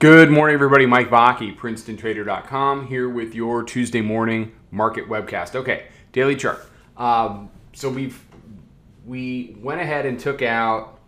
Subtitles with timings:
[0.00, 0.86] Good morning, everybody.
[0.86, 5.54] Mike Vaki, PrincetonTrader.com, here with your Tuesday morning market webcast.
[5.54, 6.66] Okay, daily chart.
[6.96, 8.20] Um, so we've
[9.06, 10.98] we went ahead and took out.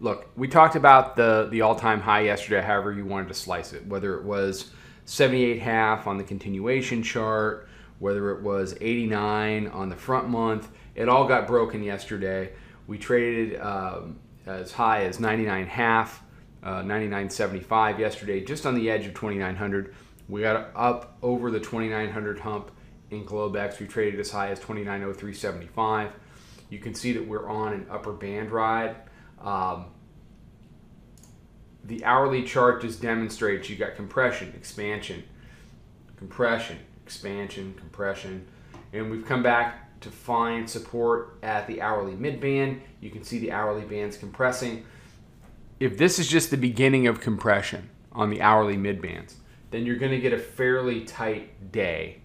[0.00, 2.66] Look, we talked about the the all time high yesterday.
[2.66, 4.72] However, you wanted to slice it, whether it was
[5.04, 7.68] 78 half on the continuation chart,
[8.00, 12.52] whether it was 89 on the front month, it all got broken yesterday.
[12.88, 16.24] We traded um, as high as 99 half
[16.66, 19.94] uh, 99.75 yesterday, just on the edge of 2900.
[20.28, 22.72] We got up over the 2900 hump
[23.12, 23.78] in Globex.
[23.78, 26.10] We traded as high as 2903.75.
[26.68, 28.96] You can see that we're on an upper band ride.
[29.40, 29.86] Um,
[31.84, 35.22] the hourly chart just demonstrates you got compression, expansion,
[36.16, 38.44] compression, expansion, compression,
[38.92, 42.80] and we've come back to find support at the hourly mid band.
[43.00, 44.84] You can see the hourly bands compressing
[45.78, 49.36] if this is just the beginning of compression on the hourly mid bands,
[49.70, 52.18] then you're going to get a fairly tight day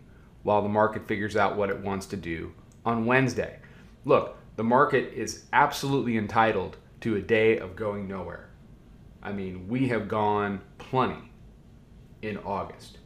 [0.44, 2.54] while the market figures out what it wants to do
[2.86, 3.60] on Wednesday.
[4.06, 8.50] Look, the market is absolutely entitled to a day of going nowhere.
[9.22, 11.32] I mean, we have gone plenty
[12.22, 12.98] in August.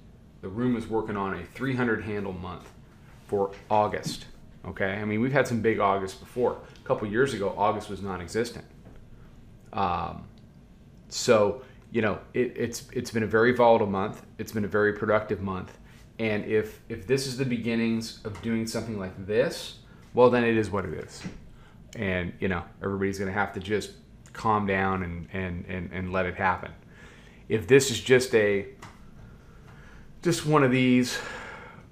[0.41, 2.71] The room is working on a 300 handle month
[3.27, 4.25] for August.
[4.65, 6.59] Okay, I mean, we've had some big August before.
[6.83, 8.65] A couple years ago, August was non existent.
[9.73, 10.25] Um,
[11.09, 14.25] so you know it, it's it's been a very volatile month.
[14.37, 15.77] It's been a very productive month,
[16.19, 19.79] and if if this is the beginnings of doing something like this,
[20.13, 21.23] well then it is what it is,
[21.95, 23.91] and you know everybody's going to have to just
[24.33, 26.71] calm down and, and and and let it happen.
[27.47, 28.67] If this is just a
[30.21, 31.19] just one of these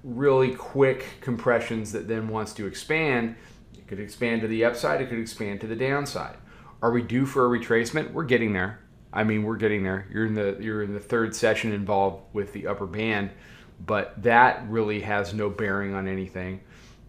[0.02, 3.36] really quick compressions that then wants to expand,
[3.72, 6.36] it could expand to the upside, it could expand to the downside.
[6.82, 8.12] Are we due for a retracement?
[8.12, 8.80] We're getting there.
[9.14, 10.08] I mean, we're getting there.
[10.12, 13.30] You're in the you're in the third session involved with the upper band,
[13.86, 16.60] but that really has no bearing on anything.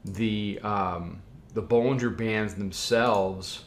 [0.05, 1.23] The um,
[1.55, 3.63] the Bollinger Bands themselves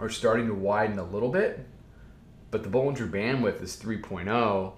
[0.00, 1.66] are starting to widen a little bit,
[2.50, 4.72] but the Bollinger Bandwidth is 3.0.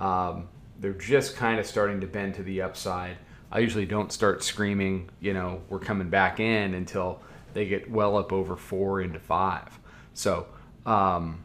[0.00, 0.48] Um,
[0.78, 3.16] they're just kind of starting to bend to the upside.
[3.50, 7.20] I usually don't start screaming, you know, we're coming back in until
[7.54, 9.80] they get well up over four into five.
[10.12, 10.46] So,
[10.86, 11.42] um,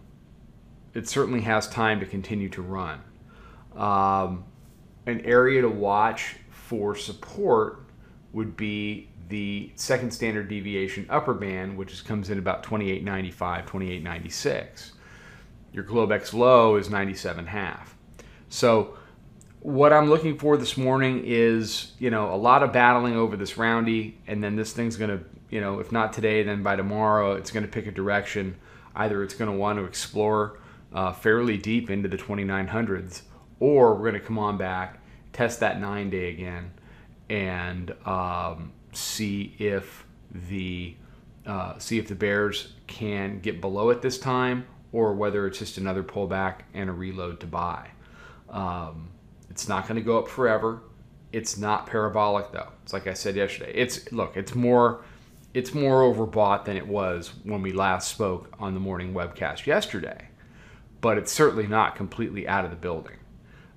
[0.94, 3.02] it certainly has time to continue to run.
[3.76, 4.46] Um,
[5.06, 7.80] an area to watch for support
[8.32, 14.94] would be the second standard deviation upper band, which comes in about 2895, 2896.
[15.72, 17.80] Your Globex low is 97.5.
[18.50, 18.98] So
[19.62, 23.58] what I'm looking for this morning is, you know, a lot of battling over this
[23.58, 27.50] roundy, and then this thing's to, you know, if not today, then by tomorrow, it's
[27.64, 28.56] to pick a direction.
[28.96, 30.60] Either it's to want to explore
[30.94, 33.24] uh, fairly deep into the 2900s,
[33.60, 35.00] or we're going to come on back,
[35.32, 36.72] test that nine day again,
[37.30, 40.06] and um, see if
[40.50, 40.96] the
[41.46, 45.78] uh, see if the Bears can get below it this time, or whether it's just
[45.78, 47.90] another pullback and a reload to buy.
[48.50, 49.10] Um,
[49.50, 50.82] it's not going to go up forever.
[51.34, 52.70] It's not parabolic though.
[52.84, 53.74] It's like I said yesterday.
[53.74, 55.04] It's look, it's more
[55.54, 60.28] it's more overbought than it was when we last spoke on the morning webcast yesterday
[61.04, 63.18] but it's certainly not completely out of the building.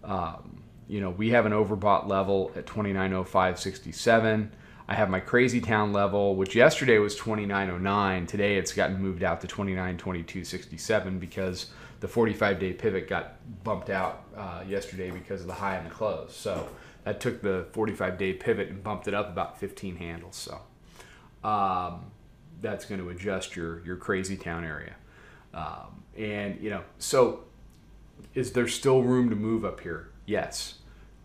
[0.05, 4.49] Um, you know, we have an overbought level at 2905.67.
[4.87, 8.29] I have my crazy town level, which yesterday was 2909.
[8.29, 11.67] Today it's gotten moved out to 2922.67 because
[11.99, 15.91] the 45 day pivot got bumped out uh, yesterday because of the high and the
[15.91, 16.33] close.
[16.33, 16.69] So
[17.03, 20.37] that took the 45 day pivot and bumped it up about 15 handles.
[20.37, 20.61] So
[21.43, 22.13] um,
[22.61, 24.95] that's going to adjust your, your crazy town area.
[25.55, 27.41] Um, and, you know, so
[28.35, 30.11] is there still room to move up here?
[30.27, 30.75] Yes.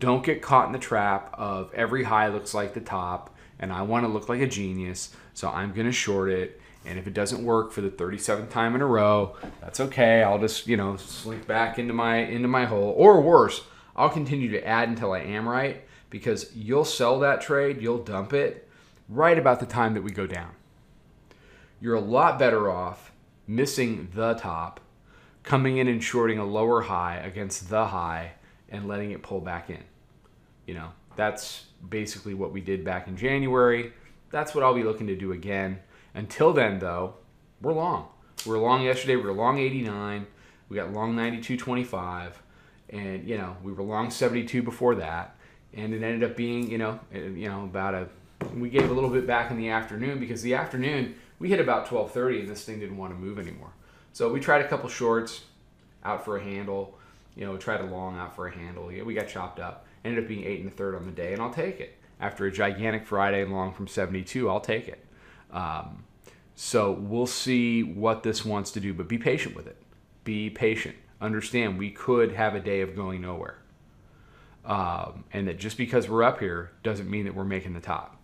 [0.00, 3.32] Don't get caught in the trap of every high looks like the top
[3.62, 6.60] and I want to look like a genius, so I'm going to short it.
[6.84, 10.24] And if it doesn't work for the 37th time in a row, that's okay.
[10.24, 12.92] I'll just, you know, slink back into my into my hole.
[12.96, 13.62] Or worse,
[13.94, 18.32] I'll continue to add until I am right because you'll sell that trade, you'll dump
[18.32, 18.68] it
[19.08, 20.50] right about the time that we go down.
[21.80, 23.11] You're a lot better off
[23.54, 24.80] missing the top,
[25.42, 28.32] coming in and shorting a lower high against the high
[28.68, 29.82] and letting it pull back in.
[30.66, 33.92] You know, that's basically what we did back in January.
[34.30, 35.80] That's what I'll be looking to do again.
[36.14, 37.14] Until then, though,
[37.60, 38.08] we're long.
[38.46, 39.16] We are long yesterday.
[39.16, 40.26] We were long 89.
[40.68, 42.32] We got long 92.25.
[42.90, 45.36] And, you know, we were long 72 before that.
[45.74, 48.08] And it ended up being, you know, eh, you know, about a,
[48.54, 51.86] we gave a little bit back in the afternoon because the afternoon, we hit about
[51.86, 53.72] 12:30 and this thing didn't want to move anymore.
[54.12, 55.42] So we tried a couple shorts
[56.04, 56.96] out for a handle.
[57.34, 58.92] You know, tried a long out for a handle.
[58.92, 59.84] Yeah, we got chopped up.
[60.04, 61.98] Ended up being eight and a third on the day, and I'll take it.
[62.20, 65.04] After a gigantic Friday long from 72, I'll take it.
[65.50, 66.04] Um,
[66.54, 69.82] so we'll see what this wants to do, but be patient with it.
[70.22, 70.94] Be patient.
[71.20, 73.58] Understand we could have a day of going nowhere.
[74.64, 78.20] Um, and that just because we're up here doesn't mean that we're making the top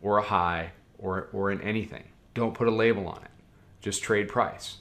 [0.00, 2.04] or a high or, or in anything.
[2.34, 3.30] Don't put a label on it.
[3.80, 4.78] Just trade price.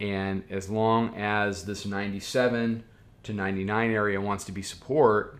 [0.00, 2.84] And as long as this 97
[3.22, 5.38] to 99 area wants to be support,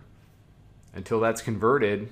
[0.93, 2.11] until that's converted,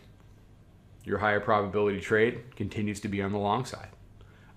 [1.04, 3.90] your higher probability trade continues to be on the long side.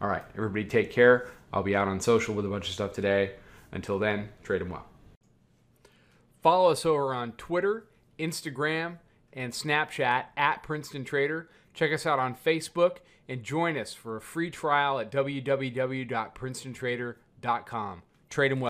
[0.01, 1.31] All right, everybody take care.
[1.53, 3.33] I'll be out on social with a bunch of stuff today.
[3.73, 4.87] Until then, trade them well.
[6.43, 7.87] Follow us over on Twitter,
[8.19, 8.99] Instagram,
[9.33, 11.49] and Snapchat at Princeton Trader.
[11.75, 18.03] Check us out on Facebook and join us for a free trial at www.princetontrader.com.
[18.31, 18.63] Trade them well.